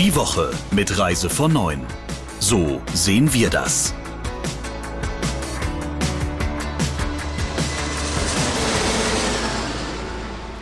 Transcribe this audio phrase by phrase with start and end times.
[0.00, 1.78] Die Woche mit Reise von 9.
[2.38, 3.92] So sehen wir das.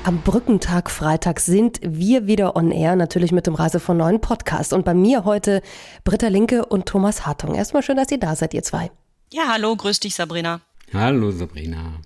[0.03, 4.73] Am Brückentag Freitag sind wir wieder on air, natürlich mit dem Reise von neuen Podcast.
[4.73, 5.63] Und bei mir heute
[6.03, 7.55] Britta Linke und Thomas Hartung.
[7.55, 8.91] Erstmal schön, dass ihr da seid, ihr zwei.
[9.33, 10.63] Ja, hallo, grüß dich, Sabrina.
[10.93, 12.01] Hallo, Sabrina.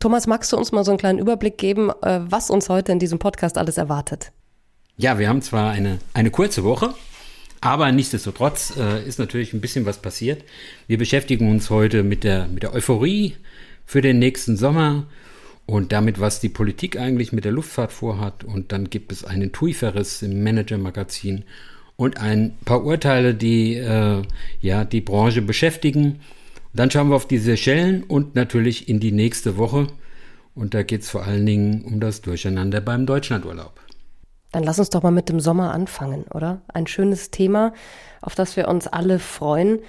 [0.00, 2.98] Thomas, magst du uns mal so einen kleinen Überblick geben, äh, was uns heute in
[2.98, 4.32] diesem Podcast alles erwartet?
[4.96, 6.94] Ja, wir haben zwar eine, eine kurze Woche,
[7.60, 10.44] aber nichtsdestotrotz äh, ist natürlich ein bisschen was passiert.
[10.86, 13.34] Wir beschäftigen uns heute mit der, mit der Euphorie
[13.84, 15.06] für den nächsten Sommer
[15.66, 18.44] und damit, was die Politik eigentlich mit der Luftfahrt vorhat.
[18.44, 21.42] Und dann gibt es einen TUI-Verriss im Manager-Magazin
[21.96, 24.22] und ein paar Urteile, die äh,
[24.60, 26.20] ja die Branche beschäftigen.
[26.72, 29.88] Dann schauen wir auf die Seychellen und natürlich in die nächste Woche.
[30.54, 33.83] Und da geht es vor allen Dingen um das Durcheinander beim Deutschlandurlaub.
[34.54, 36.62] Dann lass uns doch mal mit dem Sommer anfangen, oder?
[36.68, 37.72] Ein schönes Thema,
[38.20, 39.80] auf das wir uns alle freuen.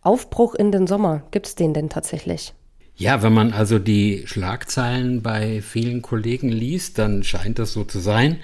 [0.00, 2.54] Aufbruch in den Sommer, gibt es den denn tatsächlich?
[2.96, 7.98] Ja, wenn man also die Schlagzeilen bei vielen Kollegen liest, dann scheint das so zu
[7.98, 8.38] sein.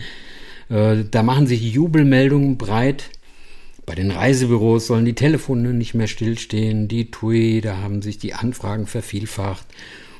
[0.69, 3.09] Äh, da machen sich Jubelmeldungen breit.
[3.87, 6.89] Bei den Reisebüros sollen die Telefone nicht mehr stillstehen.
[6.89, 9.67] Die TUI, da haben sich die Anfragen vervielfacht.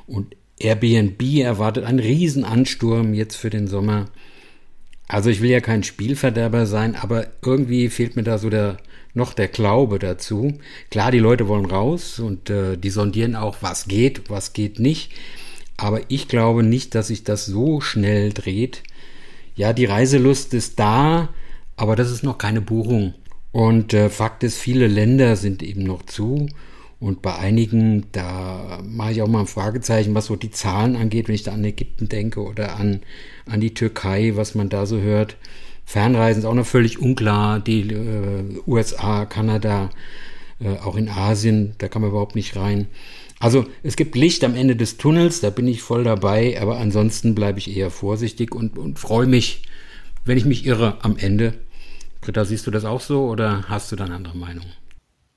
[0.07, 4.07] Und Airbnb erwartet einen Riesenansturm jetzt für den Sommer.
[5.11, 8.77] Also ich will ja kein Spielverderber sein, aber irgendwie fehlt mir da so der
[9.13, 10.55] noch der Glaube dazu.
[10.89, 15.11] Klar, die Leute wollen raus und äh, die sondieren auch, was geht, was geht nicht.
[15.77, 18.85] Aber ich glaube nicht, dass sich das so schnell dreht.
[19.57, 21.31] Ja, die Reiselust ist da,
[21.75, 23.15] aber das ist noch keine Buchung.
[23.51, 26.49] Und äh, Fakt ist, viele Länder sind eben noch zu.
[27.01, 31.29] Und bei einigen, da mache ich auch mal ein Fragezeichen, was so die Zahlen angeht,
[31.29, 33.01] wenn ich da an Ägypten denke oder an,
[33.47, 35.37] an die Türkei, was man da so hört.
[35.87, 37.59] Fernreisen ist auch noch völlig unklar.
[37.59, 39.89] Die äh, USA, Kanada,
[40.61, 42.87] äh, auch in Asien, da kann man überhaupt nicht rein.
[43.41, 47.35] Also es gibt Licht am Ende des Tunnels, da bin ich voll dabei, aber ansonsten
[47.35, 49.63] bleibe ich eher vorsichtig und, und freue mich,
[50.27, 51.55] wenn ich mich irre am Ende.
[52.21, 54.67] Britta, siehst du das auch so oder hast du da eine andere Meinung?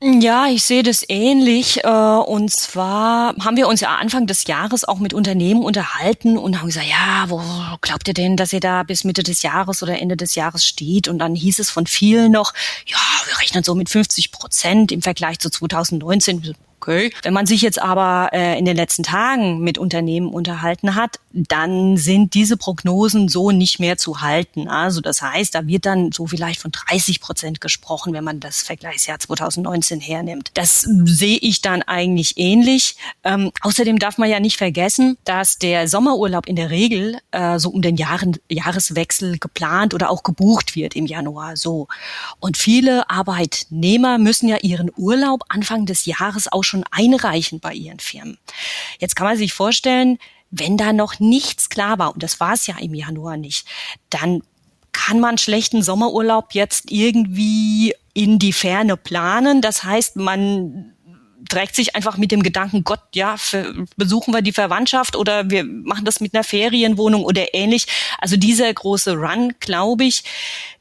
[0.05, 1.85] Ja, ich sehe das ähnlich.
[1.85, 6.59] Äh, und zwar haben wir uns ja Anfang des Jahres auch mit Unternehmen unterhalten und
[6.59, 7.41] haben gesagt, ja, wo
[7.79, 11.07] glaubt ihr denn, dass ihr da bis Mitte des Jahres oder Ende des Jahres steht?
[11.07, 12.53] Und dann hieß es von vielen noch,
[12.85, 12.97] ja,
[13.27, 16.53] wir rechnen so mit 50 Prozent im Vergleich zu 2019
[16.83, 17.13] okay.
[17.23, 21.97] Wenn man sich jetzt aber äh, in den letzten Tagen mit Unternehmen unterhalten hat, dann
[21.97, 24.67] sind diese Prognosen so nicht mehr zu halten.
[24.67, 28.61] Also das heißt, da wird dann so vielleicht von 30 Prozent gesprochen, wenn man das
[28.61, 30.51] Vergleichsjahr 2019 hernimmt.
[30.53, 32.97] Das sehe ich dann eigentlich ähnlich.
[33.23, 37.69] Ähm, außerdem darf man ja nicht vergessen, dass der Sommerurlaub in der Regel äh, so
[37.69, 41.57] um den Jahren, Jahreswechsel geplant oder auch gebucht wird im Januar.
[41.57, 41.88] So.
[42.39, 47.73] Und viele Arbeitnehmer müssen ja ihren Urlaub Anfang des Jahres auch schon schon einreichen bei
[47.73, 48.38] ihren Firmen.
[49.00, 50.17] Jetzt kann man sich vorstellen,
[50.50, 53.67] wenn da noch nichts klar war, und das war es ja im Januar nicht,
[54.09, 54.41] dann
[54.91, 59.62] kann man schlechten Sommerurlaub jetzt irgendwie in die Ferne planen.
[59.62, 60.94] Das heißt, man
[61.50, 63.35] trägt sich einfach mit dem Gedanken, Gott, ja,
[63.97, 67.88] besuchen wir die Verwandtschaft oder wir machen das mit einer Ferienwohnung oder ähnlich.
[68.19, 70.23] Also dieser große Run, glaube ich,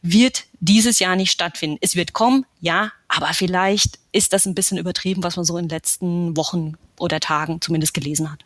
[0.02, 1.78] wird dieses Jahr nicht stattfinden.
[1.81, 5.68] Es wird kommen, ja, aber vielleicht ist das ein bisschen übertrieben, was man so in
[5.68, 8.44] den letzten Wochen oder Tagen zumindest gelesen hat.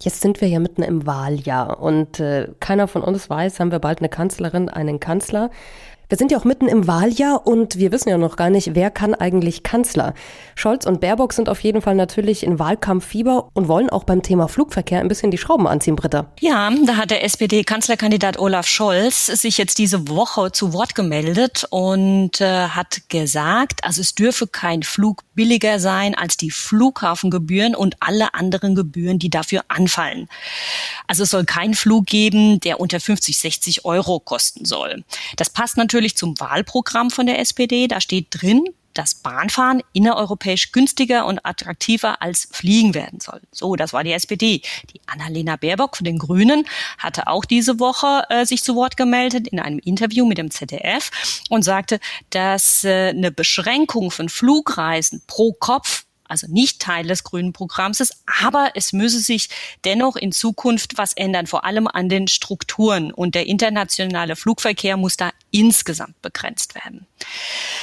[0.00, 3.80] Jetzt sind wir ja mitten im Wahljahr und äh, keiner von uns weiß, haben wir
[3.80, 5.50] bald eine Kanzlerin, einen Kanzler.
[6.10, 8.90] Wir sind ja auch mitten im Wahljahr und wir wissen ja noch gar nicht, wer
[8.90, 10.14] kann eigentlich Kanzler.
[10.54, 14.48] Scholz und Baerbock sind auf jeden Fall natürlich in Wahlkampffieber und wollen auch beim Thema
[14.48, 16.32] Flugverkehr ein bisschen die Schrauben anziehen, Britta.
[16.40, 22.40] Ja, da hat der SPD-Kanzlerkandidat Olaf Scholz sich jetzt diese Woche zu Wort gemeldet und
[22.40, 28.32] äh, hat gesagt, also es dürfe kein Flug billiger sein als die Flughafengebühren und alle
[28.32, 30.26] anderen Gebühren, die dafür anfallen.
[31.06, 35.04] Also es soll keinen Flug geben, der unter 50, 60 Euro kosten soll.
[35.36, 37.88] Das passt natürlich natürlich zum Wahlprogramm von der SPD.
[37.88, 38.64] Da steht drin,
[38.94, 43.40] dass Bahnfahren innereuropäisch günstiger und attraktiver als Fliegen werden soll.
[43.50, 44.62] So, das war die SPD.
[44.92, 46.66] Die Annalena Baerbock von den Grünen
[46.98, 51.10] hatte auch diese Woche äh, sich zu Wort gemeldet in einem Interview mit dem ZDF
[51.48, 51.98] und sagte,
[52.30, 58.22] dass äh, eine Beschränkung von Flugreisen pro Kopf also nicht Teil des grünen Programms ist,
[58.42, 59.48] aber es müsse sich
[59.84, 63.12] dennoch in Zukunft was ändern, vor allem an den Strukturen.
[63.12, 67.06] Und der internationale Flugverkehr muss da insgesamt begrenzt werden.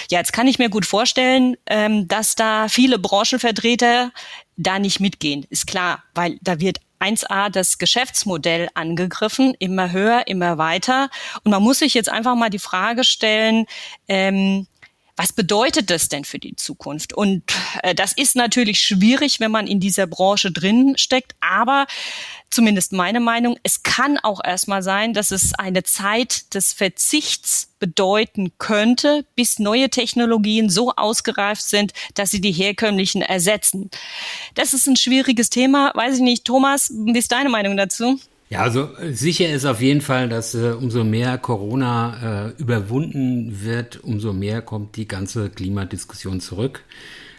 [0.09, 4.11] Ja, jetzt kann ich mir gut vorstellen, ähm, dass da viele Branchenvertreter
[4.57, 5.45] da nicht mitgehen.
[5.49, 11.09] Ist klar, weil da wird 1a das Geschäftsmodell angegriffen, immer höher, immer weiter.
[11.43, 13.65] Und man muss sich jetzt einfach mal die Frage stellen,
[14.07, 14.67] ähm,
[15.15, 17.13] was bedeutet das denn für die Zukunft?
[17.13, 17.43] Und
[17.83, 21.87] äh, das ist natürlich schwierig, wenn man in dieser Branche drin steckt, aber
[22.49, 28.51] zumindest meine Meinung, es kann auch erstmal sein, dass es eine Zeit des Verzichts bedeuten
[28.57, 33.89] könnte, bis neue Technologien so ausgereift sind, dass sie die herkömmlichen ersetzen.
[34.53, 35.91] Das ist ein schwieriges Thema.
[35.95, 38.19] Weiß ich nicht, Thomas, wie ist deine Meinung dazu?
[38.49, 43.63] Ja, also äh, sicher ist auf jeden Fall, dass äh, umso mehr Corona äh, überwunden
[43.63, 46.83] wird, umso mehr kommt die ganze Klimadiskussion zurück.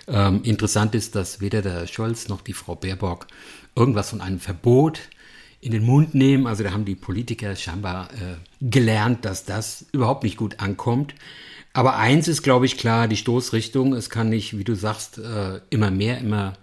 [0.09, 3.27] Ähm, interessant ist, dass weder der Scholz noch die Frau Baerbock
[3.75, 5.01] irgendwas von einem Verbot
[5.61, 6.47] in den Mund nehmen.
[6.47, 11.15] Also da haben die Politiker scheinbar äh, gelernt, dass das überhaupt nicht gut ankommt.
[11.73, 13.93] Aber eins ist, glaube ich, klar, die Stoßrichtung.
[13.93, 16.55] Es kann nicht, wie du sagst, äh, immer mehr, immer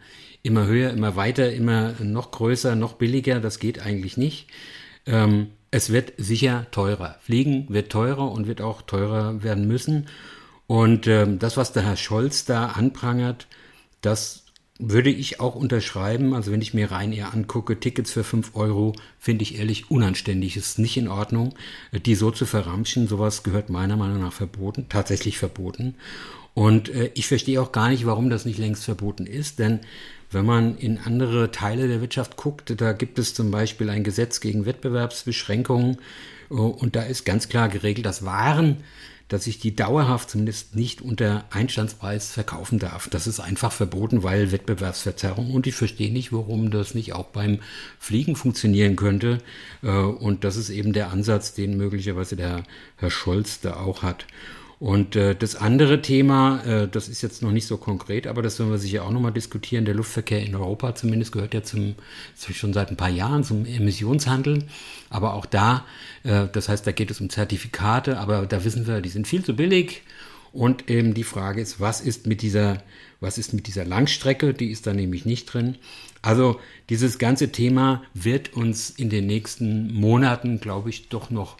[0.43, 3.39] immer höher, immer weiter, immer noch größer, noch billiger.
[3.39, 4.47] Das geht eigentlich nicht.
[5.05, 7.17] Ähm, es wird sicher teurer.
[7.21, 10.07] Fliegen wird teurer und wird auch teurer werden müssen.
[10.67, 13.47] Und ähm, das, was der Herr Scholz da anprangert,
[14.01, 14.43] das
[14.79, 16.33] würde ich auch unterschreiben.
[16.33, 20.57] Also wenn ich mir rein eher angucke, Tickets für 5 Euro, finde ich ehrlich unanständig.
[20.57, 21.55] Ist nicht in Ordnung,
[22.05, 23.07] die so zu verramschen.
[23.07, 25.95] Sowas gehört meiner Meinung nach verboten, tatsächlich verboten.
[26.53, 29.79] Und äh, ich verstehe auch gar nicht, warum das nicht längst verboten ist, denn
[30.33, 34.39] wenn man in andere Teile der Wirtschaft guckt, da gibt es zum Beispiel ein Gesetz
[34.39, 35.97] gegen Wettbewerbsbeschränkungen
[36.49, 38.77] äh, und da ist ganz klar geregelt, dass Waren,
[39.29, 43.09] dass ich die dauerhaft zumindest nicht unter Einstandspreis verkaufen darf.
[43.09, 47.59] Das ist einfach verboten, weil Wettbewerbsverzerrung und ich verstehe nicht, warum das nicht auch beim
[47.99, 49.39] Fliegen funktionieren könnte.
[49.81, 52.63] Äh, und das ist eben der Ansatz, den möglicherweise der
[52.97, 54.27] Herr Scholz da auch hat.
[54.79, 58.59] Und äh, das andere Thema, äh, das ist jetzt noch nicht so konkret, aber das
[58.59, 59.85] werden wir sicher auch nochmal diskutieren.
[59.85, 61.95] Der Luftverkehr in Europa zumindest gehört ja zum,
[62.35, 64.65] schon seit ein paar Jahren zum Emissionshandel.
[65.09, 65.85] Aber auch da,
[66.23, 69.43] äh, das heißt, da geht es um Zertifikate, aber da wissen wir, die sind viel
[69.43, 70.03] zu billig.
[70.51, 72.83] Und eben die Frage ist, was ist mit dieser,
[73.19, 74.53] was ist mit dieser Langstrecke?
[74.53, 75.77] Die ist da nämlich nicht drin.
[76.21, 76.59] Also
[76.89, 81.57] dieses ganze Thema wird uns in den nächsten Monaten, glaube ich, doch noch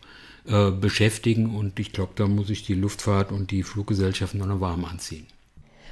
[0.48, 1.56] äh, beschäftigen.
[1.56, 5.28] Und ich glaube, da muss ich die Luftfahrt und die Fluggesellschaften noch warm anziehen.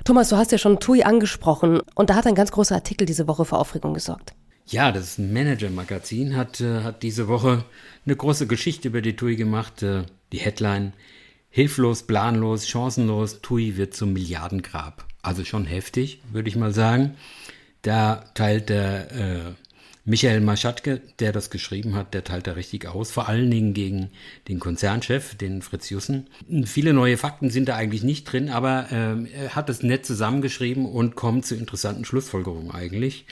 [0.04, 3.28] Thomas, du hast ja schon TUI angesprochen und da hat ein ganz großer Artikel diese
[3.28, 4.34] Woche für Aufregung gesorgt.
[4.66, 7.66] Ja, das Manager-Magazin hat, äh, hat diese Woche
[8.06, 9.84] eine große Geschichte über die TUI gemacht.
[9.84, 10.94] Äh, die Headline
[11.54, 15.06] Hilflos, planlos, chancenlos, TUI wird zum Milliardengrab.
[15.22, 17.16] Also schon heftig, würde ich mal sagen.
[17.82, 19.40] Da teilt der äh,
[20.12, 24.10] Michael Maschatke, der das geschrieben hat, der teilt da richtig aus, vor allen Dingen gegen
[24.50, 26.28] den Konzernchef, den Fritz Jussen.
[26.66, 30.86] Viele neue Fakten sind da eigentlich nicht drin, aber äh, er hat es nett zusammengeschrieben
[30.86, 33.26] und kommt zu interessanten Schlussfolgerungen eigentlich.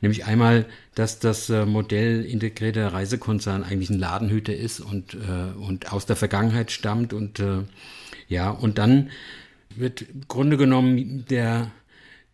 [0.00, 5.92] Nämlich einmal, dass das äh, Modell integrierter Reisekonzern eigentlich ein Ladenhüter ist und, äh, und
[5.92, 7.64] aus der Vergangenheit stammt und äh,
[8.28, 9.10] ja, und dann
[9.76, 11.70] wird im Grunde genommen der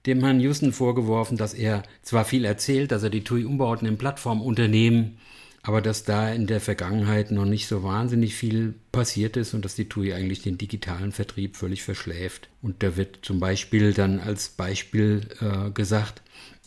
[0.07, 3.89] dem Herrn Houston vorgeworfen, dass er zwar viel erzählt, dass er die TUI umbaut in
[3.89, 5.19] ein Plattformunternehmen,
[5.63, 9.75] aber dass da in der Vergangenheit noch nicht so wahnsinnig viel passiert ist und dass
[9.75, 12.49] die TUI eigentlich den digitalen Vertrieb völlig verschläft.
[12.63, 16.23] Und da wird zum Beispiel dann als Beispiel äh, gesagt,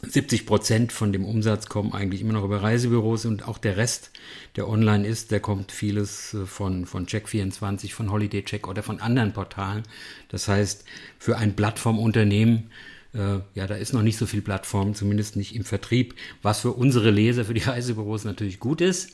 [0.05, 4.11] 70 Prozent von dem Umsatz kommen eigentlich immer noch über Reisebüros und auch der Rest,
[4.57, 8.99] der online ist, der kommt vieles äh, von, von Check24, von Holiday Check oder von
[8.99, 9.83] anderen Portalen.
[10.29, 10.85] Das heißt,
[11.17, 12.69] für ein Plattformunternehmen
[13.13, 16.71] äh, ja, da ist noch nicht so viel Plattform, zumindest nicht im Vertrieb, was für
[16.71, 19.11] unsere Leser, für die Reisebüros natürlich gut ist.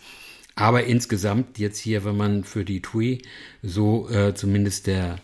[0.55, 3.21] Aber insgesamt jetzt hier, wenn man für die TUI
[3.61, 5.19] so äh, zumindest der,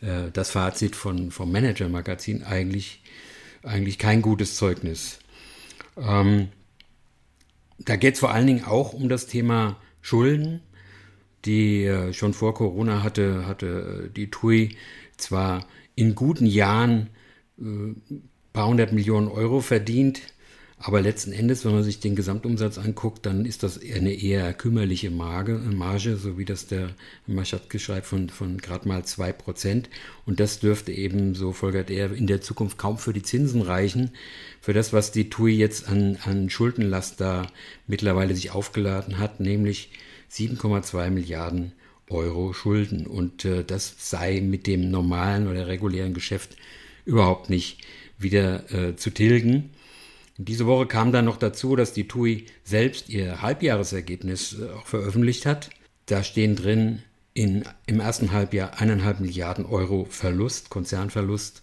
[0.00, 3.02] äh, das Fazit von, vom Manager-Magazin eigentlich,
[3.62, 5.20] eigentlich kein gutes Zeugnis.
[5.96, 6.48] Ähm,
[7.78, 10.60] da geht es vor allen Dingen auch um das Thema Schulden.
[11.44, 14.76] Die äh, schon vor Corona hatte, hatte äh, die TUI
[15.16, 17.10] zwar in guten Jahren
[18.52, 20.20] paar hundert Millionen Euro verdient.
[20.82, 25.10] Aber letzten Endes, wenn man sich den Gesamtumsatz anguckt, dann ist das eine eher kümmerliche
[25.10, 26.94] Marge, Marge so wie das der
[27.26, 29.90] Maschatke schreibt, von, von gerade mal zwei Prozent.
[30.24, 34.12] Und das dürfte eben, so folgert er, in der Zukunft kaum für die Zinsen reichen.
[34.62, 37.46] Für das, was die TUI jetzt an, an Schuldenlast da
[37.86, 39.90] mittlerweile sich aufgeladen hat, nämlich
[40.32, 41.72] 7,2 Milliarden
[42.08, 43.06] Euro Schulden.
[43.06, 46.56] Und äh, das sei mit dem normalen oder regulären Geschäft
[47.04, 47.78] überhaupt nicht
[48.18, 49.70] wieder äh, zu tilgen.
[50.36, 55.46] Diese Woche kam dann noch dazu, dass die TUI selbst ihr Halbjahresergebnis äh, auch veröffentlicht
[55.46, 55.70] hat.
[56.06, 57.02] Da stehen drin
[57.34, 61.62] in, im ersten Halbjahr eineinhalb Milliarden Euro Verlust, Konzernverlust.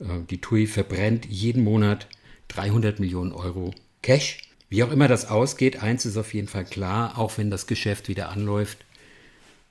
[0.00, 2.08] Äh, die TUI verbrennt jeden Monat
[2.48, 4.38] 300 Millionen Euro Cash.
[4.68, 8.08] wie auch immer das ausgeht, eins ist auf jeden Fall klar, auch wenn das Geschäft
[8.08, 8.78] wieder anläuft,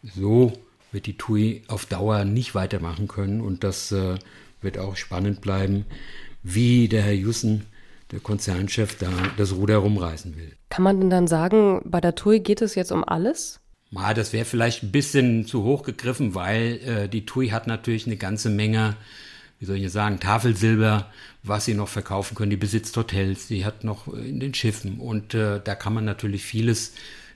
[0.04, 0.54] so
[0.92, 4.18] wird die TUI auf Dauer nicht weitermachen können und das äh,
[4.66, 5.86] wird auch spannend bleiben,
[6.44, 7.66] wie der Herr Jussen,
[8.12, 10.52] der Konzernchef, da das Ruder rumreißen will.
[10.70, 13.62] Kann man denn dann sagen, bei der TUI geht es jetzt um alles?
[13.92, 18.06] Ja, das wäre vielleicht ein bisschen zu hoch gegriffen, weil äh, die TUI hat natürlich
[18.06, 18.96] eine ganze Menge,
[19.60, 21.10] wie soll ich sagen, Tafelsilber,
[21.44, 22.50] was sie noch verkaufen können.
[22.50, 26.44] Die besitzt Hotels, die hat noch in den Schiffen und äh, da kann man natürlich
[26.44, 26.94] vieles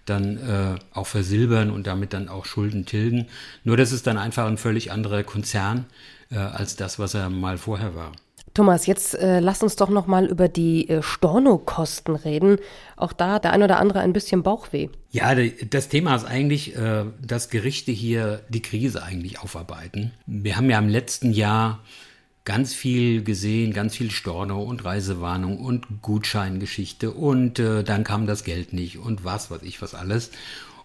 [0.10, 3.28] dann äh, auch versilbern und damit dann auch Schulden tilgen.
[3.64, 5.86] Nur das ist dann einfach ein völlig anderer Konzern
[6.32, 8.12] äh, als das, was er mal vorher war.
[8.54, 12.58] Thomas, jetzt äh, lass uns doch noch mal über die äh, Stornokosten reden.
[12.96, 14.90] Auch da der ein oder andere ein bisschen Bauchweh.
[15.12, 15.34] Ja,
[15.70, 20.12] das Thema ist eigentlich, äh, dass Gerichte hier die Krise eigentlich aufarbeiten.
[20.26, 21.80] Wir haben ja im letzten Jahr
[22.50, 28.44] ganz viel gesehen, ganz viel Storno und Reisewarnung und Gutscheingeschichte und äh, dann kam das
[28.44, 30.32] Geld nicht und was weiß ich was alles.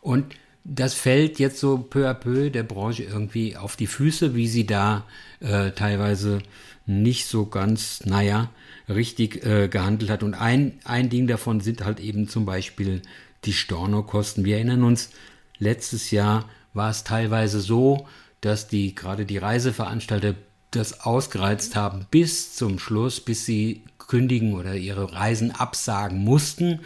[0.02, 4.46] Und das fällt jetzt so peu à peu der Branche irgendwie auf die Füße, wie
[4.46, 5.06] sie da
[5.40, 6.42] äh, teilweise
[6.84, 8.50] nicht so ganz, naja,
[8.86, 10.22] richtig äh, gehandelt hat.
[10.22, 13.00] Und ein, ein Ding davon sind halt eben zum Beispiel
[13.46, 14.44] die Stornokosten.
[14.44, 15.12] Wir erinnern uns,
[15.58, 18.06] letztes Jahr war es teilweise so,
[18.42, 20.34] dass die gerade die Reiseveranstalter
[20.76, 26.80] das ausgereizt haben bis zum Schluss, bis sie kündigen oder ihre Reisen absagen mussten.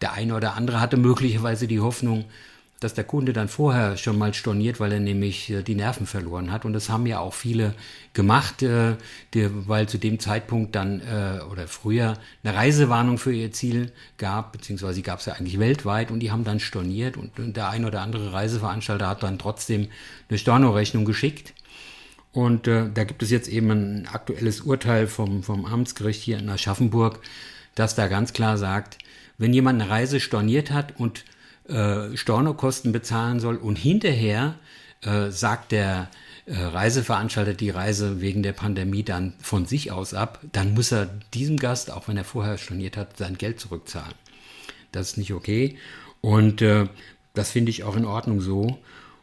[0.00, 2.24] Der eine oder andere hatte möglicherweise die Hoffnung,
[2.80, 6.52] dass der Kunde dann vorher schon mal storniert, weil er nämlich äh, die Nerven verloren
[6.52, 6.66] hat.
[6.66, 7.74] Und das haben ja auch viele
[8.12, 8.96] gemacht, äh,
[9.32, 15.00] weil zu dem Zeitpunkt dann äh, oder früher eine Reisewarnung für ihr Ziel gab, beziehungsweise
[15.00, 18.32] gab es ja eigentlich weltweit und die haben dann storniert und der ein oder andere
[18.32, 19.88] Reiseveranstalter hat dann trotzdem
[20.28, 21.54] eine Stornorechnung geschickt.
[22.36, 26.50] Und äh, da gibt es jetzt eben ein aktuelles Urteil vom, vom Amtsgericht hier in
[26.50, 27.20] Aschaffenburg,
[27.74, 28.98] das da ganz klar sagt,
[29.38, 31.24] wenn jemand eine Reise storniert hat und
[31.66, 34.56] äh, Stornokosten bezahlen soll und hinterher
[35.00, 36.10] äh, sagt der
[36.44, 41.06] äh, Reiseveranstalter die Reise wegen der Pandemie dann von sich aus ab, dann muss er
[41.32, 44.14] diesem Gast, auch wenn er vorher storniert hat, sein Geld zurückzahlen.
[44.92, 45.78] Das ist nicht okay.
[46.20, 46.86] Und äh,
[47.32, 48.78] das finde ich auch in Ordnung so.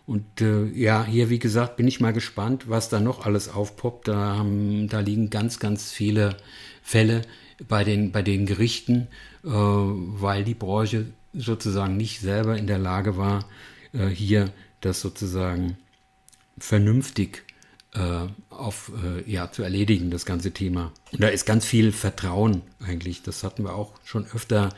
[0.05, 4.09] Und äh, ja, hier, wie gesagt, bin ich mal gespannt, was da noch alles aufpoppt.
[4.09, 6.35] Da, haben, da liegen ganz, ganz viele
[6.81, 7.21] Fälle
[7.67, 9.07] bei den, bei den Gerichten,
[9.43, 13.47] äh, weil die Branche sozusagen nicht selber in der Lage war,
[13.93, 15.77] äh, hier das sozusagen
[16.57, 17.43] vernünftig
[17.93, 20.91] äh, auf, äh, ja, zu erledigen, das ganze Thema.
[21.11, 23.23] Und da ist ganz viel Vertrauen eigentlich.
[23.23, 24.69] Das hatten wir auch schon öfter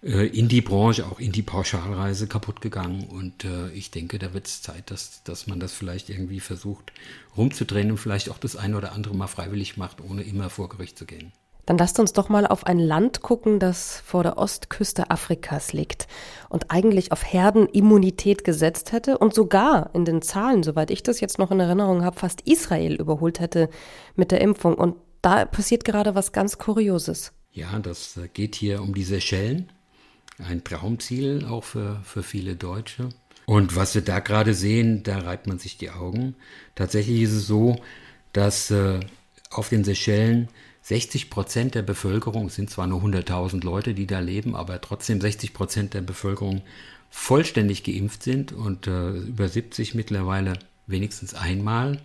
[0.00, 3.08] in die Branche, auch in die Pauschalreise kaputt gegangen.
[3.08, 6.92] Und äh, ich denke, da wird es Zeit, dass, dass man das vielleicht irgendwie versucht
[7.36, 10.96] rumzudrehen und vielleicht auch das eine oder andere mal freiwillig macht, ohne immer vor Gericht
[10.98, 11.32] zu gehen.
[11.66, 16.06] Dann lasst uns doch mal auf ein Land gucken, das vor der Ostküste Afrikas liegt
[16.48, 21.38] und eigentlich auf Herdenimmunität gesetzt hätte und sogar in den Zahlen, soweit ich das jetzt
[21.38, 23.68] noch in Erinnerung habe, fast Israel überholt hätte
[24.14, 24.76] mit der Impfung.
[24.76, 27.32] Und da passiert gerade was ganz Kurioses.
[27.52, 29.70] Ja, das äh, geht hier um die Seychellen
[30.38, 33.08] ein Traumziel auch für, für viele Deutsche.
[33.46, 36.34] Und was wir da gerade sehen, da reibt man sich die Augen.
[36.74, 37.80] Tatsächlich ist es so,
[38.32, 39.00] dass äh,
[39.50, 40.48] auf den Seychellen
[40.82, 45.20] 60 Prozent der Bevölkerung, es sind zwar nur 100.000 Leute, die da leben, aber trotzdem
[45.20, 46.62] 60 Prozent der Bevölkerung
[47.10, 52.00] vollständig geimpft sind und äh, über 70 mittlerweile wenigstens einmal.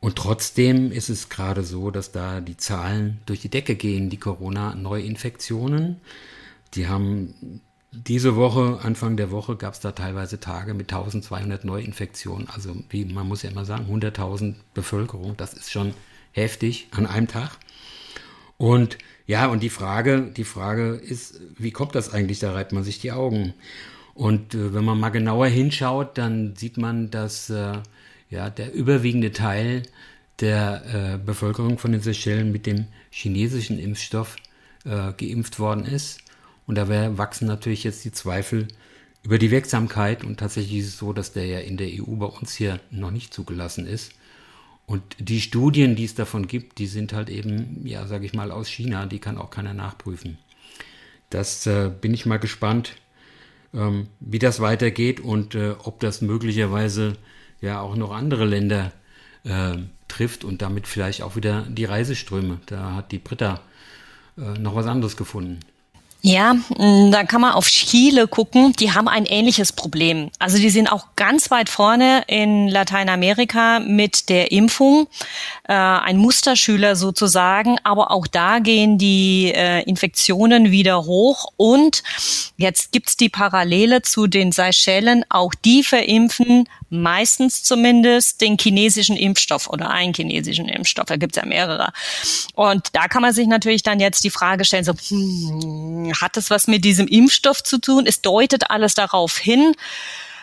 [0.00, 4.16] Und trotzdem ist es gerade so, dass da die Zahlen durch die Decke gehen, die
[4.16, 6.00] Corona-Neuinfektionen.
[6.74, 7.60] Die haben
[7.92, 12.48] diese Woche, Anfang der Woche, gab es da teilweise Tage mit 1200 Neuinfektionen.
[12.48, 15.94] Also wie man muss ja immer sagen, 100.000 Bevölkerung, das ist schon
[16.32, 17.58] heftig an einem Tag.
[18.56, 22.38] Und ja, und die Frage, die Frage ist, wie kommt das eigentlich?
[22.40, 23.54] Da reibt man sich die Augen.
[24.14, 27.78] Und äh, wenn man mal genauer hinschaut, dann sieht man, dass äh,
[28.28, 29.82] ja der überwiegende Teil
[30.40, 34.36] der äh, Bevölkerung von den Seychellen mit dem chinesischen Impfstoff
[34.84, 36.20] äh, geimpft worden ist.
[36.66, 36.88] Und da
[37.18, 38.68] wachsen natürlich jetzt die Zweifel
[39.22, 40.24] über die Wirksamkeit.
[40.24, 43.10] Und tatsächlich ist es so, dass der ja in der EU bei uns hier noch
[43.10, 44.12] nicht zugelassen ist.
[44.86, 48.50] Und die Studien, die es davon gibt, die sind halt eben, ja, sage ich mal,
[48.50, 49.06] aus China.
[49.06, 50.38] Die kann auch keiner nachprüfen.
[51.30, 52.96] Das äh, bin ich mal gespannt,
[53.72, 57.16] ähm, wie das weitergeht und äh, ob das möglicherweise
[57.60, 58.92] ja auch noch andere Länder
[59.44, 59.76] äh,
[60.08, 62.60] trifft und damit vielleicht auch wieder die Reiseströme.
[62.66, 63.60] Da hat die Britta
[64.36, 65.60] äh, noch was anderes gefunden.
[66.22, 68.74] Ja, mm, da kann man auf Chile gucken.
[68.74, 70.30] Die haben ein ähnliches Problem.
[70.38, 75.08] Also die sind auch ganz weit vorne in Lateinamerika mit der Impfung.
[75.66, 77.78] Äh, ein Musterschüler sozusagen.
[77.84, 81.52] Aber auch da gehen die äh, Infektionen wieder hoch.
[81.56, 82.02] Und
[82.58, 85.24] jetzt gibt's die Parallele zu den Seychellen.
[85.30, 91.06] Auch die verimpfen meistens zumindest den chinesischen Impfstoff oder einen chinesischen Impfstoff.
[91.06, 91.92] Da gibt's ja mehrere.
[92.54, 96.50] Und da kann man sich natürlich dann jetzt die Frage stellen, so, hm, hat es
[96.50, 98.06] was mit diesem Impfstoff zu tun?
[98.06, 99.74] Es deutet alles darauf hin.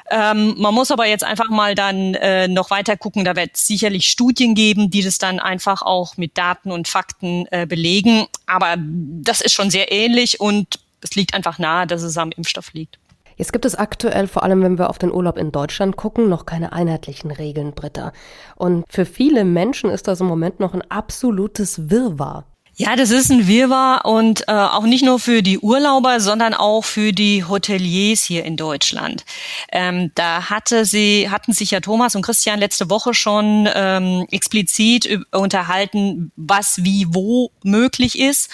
[0.09, 3.25] Ähm, man muss aber jetzt einfach mal dann äh, noch weiter gucken.
[3.25, 7.45] Da wird es sicherlich Studien geben, die das dann einfach auch mit Daten und Fakten
[7.51, 8.27] äh, belegen.
[8.45, 12.73] Aber das ist schon sehr ähnlich und es liegt einfach nahe, dass es am Impfstoff
[12.73, 12.97] liegt.
[13.37, 16.47] Jetzt gibt es aktuell, vor allem wenn wir auf den Urlaub in Deutschland gucken, noch
[16.47, 18.11] keine einheitlichen Regeln, Britta.
[18.55, 22.45] Und für viele Menschen ist das im Moment noch ein absolutes Wirrwarr.
[22.79, 26.85] Ja, das ist ein Wirrwarr und äh, auch nicht nur für die Urlauber, sondern auch
[26.85, 29.25] für die Hoteliers hier in Deutschland.
[29.71, 35.25] Ähm, da hatte sie, hatten sich ja Thomas und Christian letzte Woche schon ähm, explizit
[35.31, 38.51] unterhalten, was wie wo möglich ist.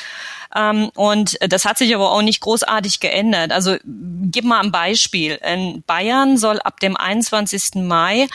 [0.55, 3.51] Ähm, und das hat sich aber auch nicht großartig geändert.
[3.51, 5.37] Also gib mal ein Beispiel.
[5.45, 7.75] In Bayern soll ab dem 21.
[7.75, 8.27] Mai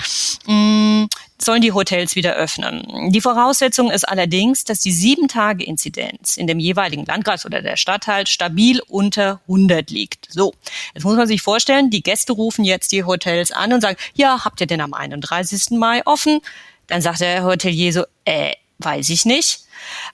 [0.47, 1.09] mh, mm,
[1.41, 3.11] sollen die Hotels wieder öffnen.
[3.11, 7.77] Die Voraussetzung ist allerdings, dass die sieben Tage Inzidenz in dem jeweiligen Landkreis oder der
[7.77, 10.29] Stadt halt stabil unter 100 liegt.
[10.31, 10.55] So,
[10.95, 14.45] jetzt muss man sich vorstellen, die Gäste rufen jetzt die Hotels an und sagen, ja,
[14.45, 15.71] habt ihr denn am 31.
[15.79, 16.41] Mai offen?
[16.89, 19.61] Dann sagt der Hotelier so, äh, weiß ich nicht.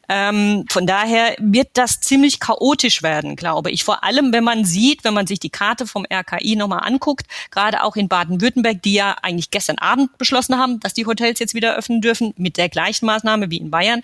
[0.09, 3.85] Ähm, von daher wird das ziemlich chaotisch werden, glaube ich.
[3.85, 7.83] Vor allem, wenn man sieht, wenn man sich die Karte vom RKI nochmal anguckt, gerade
[7.83, 11.75] auch in Baden-Württemberg, die ja eigentlich gestern Abend beschlossen haben, dass die Hotels jetzt wieder
[11.77, 14.03] öffnen dürfen, mit der gleichen Maßnahme wie in Bayern,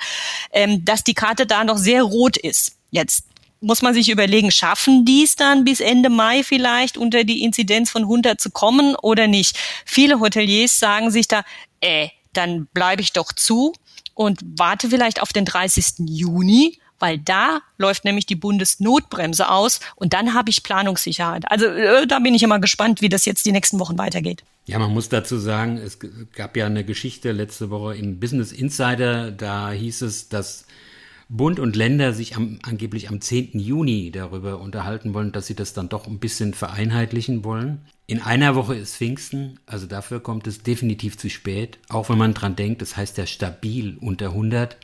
[0.52, 2.76] ähm, dass die Karte da noch sehr rot ist.
[2.90, 3.25] Jetzt
[3.61, 7.90] muss man sich überlegen, schaffen die es dann bis Ende Mai vielleicht unter die Inzidenz
[7.90, 9.59] von 100 zu kommen oder nicht?
[9.85, 11.45] Viele Hoteliers sagen sich da,
[11.81, 13.73] äh, dann bleibe ich doch zu
[14.21, 16.00] und warte vielleicht auf den 30.
[16.00, 21.50] Juni, weil da läuft nämlich die Bundesnotbremse aus und dann habe ich Planungssicherheit.
[21.50, 24.45] Also äh, da bin ich immer gespannt, wie das jetzt die nächsten Wochen weitergeht.
[24.67, 25.99] Ja, man muss dazu sagen, es
[26.35, 30.67] gab ja eine Geschichte letzte Woche im Business Insider, da hieß es, dass
[31.32, 33.56] Bund und Länder sich am, angeblich am 10.
[33.60, 37.82] Juni darüber unterhalten wollen, dass sie das dann doch ein bisschen vereinheitlichen wollen.
[38.08, 42.34] In einer Woche ist Pfingsten, also dafür kommt es definitiv zu spät, auch wenn man
[42.34, 44.76] dran denkt, das heißt ja stabil unter 100.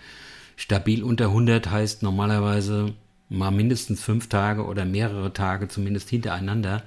[0.55, 2.95] Stabil unter 100 heißt normalerweise
[3.29, 6.85] mal mindestens fünf Tage oder mehrere Tage zumindest hintereinander.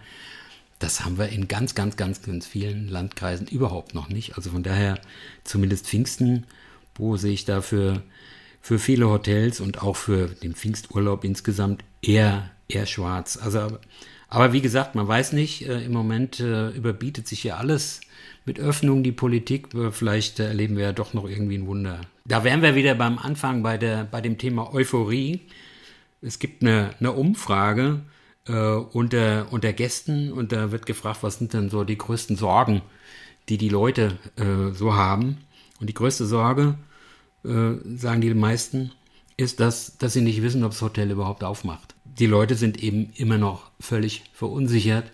[0.79, 4.37] Das haben wir in ganz, ganz, ganz, ganz vielen Landkreisen überhaupt noch nicht.
[4.37, 5.01] Also von daher
[5.43, 6.45] zumindest Pfingsten,
[6.95, 8.01] wo sehe ich dafür
[8.61, 13.37] für viele Hotels und auch für den Pfingsturlaub insgesamt eher, eher schwarz.
[13.41, 13.79] Also
[14.29, 18.01] aber wie gesagt, man weiß nicht, äh, im Moment äh, überbietet sich hier alles
[18.45, 19.73] mit Öffnung die Politik.
[19.73, 22.01] Äh, vielleicht äh, erleben wir ja doch noch irgendwie ein Wunder.
[22.25, 25.41] Da wären wir wieder beim Anfang bei, der, bei dem Thema Euphorie.
[26.21, 28.01] Es gibt eine, eine Umfrage
[28.47, 32.83] äh, unter, unter Gästen und da wird gefragt, was sind denn so die größten Sorgen,
[33.49, 35.37] die die Leute äh, so haben.
[35.79, 36.77] Und die größte Sorge,
[37.43, 38.91] sagen die meisten,
[39.37, 43.11] ist, dass, dass sie nicht wissen, ob das Hotel überhaupt aufmacht die Leute sind eben
[43.15, 45.11] immer noch völlig verunsichert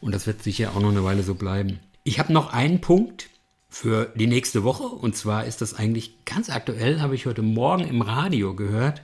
[0.00, 1.80] und das wird sicher auch noch eine Weile so bleiben.
[2.04, 3.28] Ich habe noch einen Punkt
[3.68, 7.84] für die nächste Woche und zwar ist das eigentlich ganz aktuell, habe ich heute Morgen
[7.84, 9.02] im Radio gehört,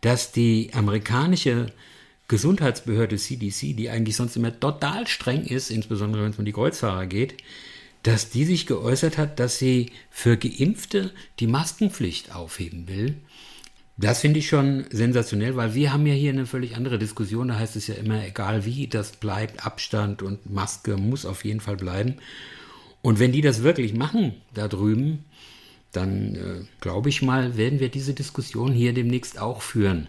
[0.00, 1.66] dass die amerikanische
[2.28, 7.06] Gesundheitsbehörde CDC, die eigentlich sonst immer total streng ist, insbesondere wenn es um die Kreuzfahrer
[7.06, 7.42] geht,
[8.02, 13.16] dass die sich geäußert hat, dass sie für Geimpfte die Maskenpflicht aufheben will.
[13.96, 17.48] Das finde ich schon sensationell, weil wir haben ja hier eine völlig andere Diskussion.
[17.48, 21.60] Da heißt es ja immer, egal wie, das bleibt Abstand und Maske muss auf jeden
[21.60, 22.16] Fall bleiben.
[23.02, 25.24] Und wenn die das wirklich machen da drüben,
[25.92, 30.08] dann äh, glaube ich mal, werden wir diese Diskussion hier demnächst auch führen.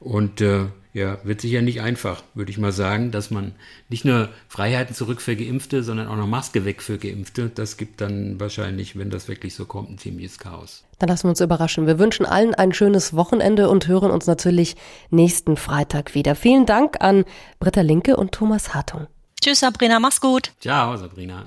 [0.00, 3.52] Und äh, ja, wird sicher nicht einfach, würde ich mal sagen, dass man
[3.88, 7.50] nicht nur Freiheiten zurück für Geimpfte, sondern auch noch Maske weg für Geimpfte.
[7.54, 10.84] Das gibt dann wahrscheinlich, wenn das wirklich so kommt, ein ziemliches Chaos.
[10.98, 11.86] Dann lassen wir uns überraschen.
[11.86, 14.74] Wir wünschen allen ein schönes Wochenende und hören uns natürlich
[15.10, 16.34] nächsten Freitag wieder.
[16.34, 17.24] Vielen Dank an
[17.60, 19.06] Britta Linke und Thomas Hartung.
[19.40, 20.52] Tschüss, Sabrina, mach's gut.
[20.60, 21.44] Ciao, Sabrina.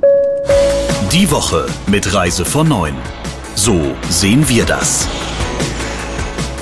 [1.11, 2.95] Die Woche mit Reise von 9.
[3.55, 5.07] So sehen wir das.